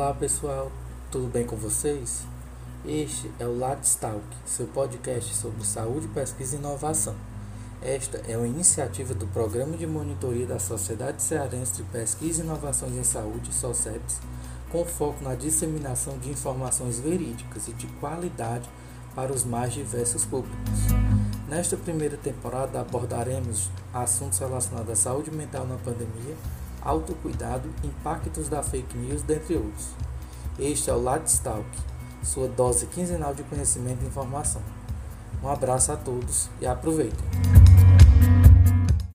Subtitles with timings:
[0.00, 0.72] Olá pessoal,
[1.10, 2.22] tudo bem com vocês?
[2.86, 7.14] Este é o LatStalk, seu podcast sobre saúde, pesquisa e inovação.
[7.82, 12.96] Esta é uma iniciativa do Programa de Monitoria da Sociedade Cearense de Pesquisa e Inovações
[12.96, 14.20] em Saúde, SOCEPS,
[14.72, 18.70] com foco na disseminação de informações verídicas e de qualidade
[19.14, 20.80] para os mais diversos públicos.
[21.46, 26.36] Nesta primeira temporada abordaremos assuntos relacionados à saúde mental na pandemia,
[26.82, 29.88] autocuidado, impactos da fake news, dentre outros.
[30.58, 31.68] Este é o Ladstalk,
[32.22, 34.62] sua dose quinzenal de conhecimento e informação.
[35.42, 37.59] Um abraço a todos e aproveitem!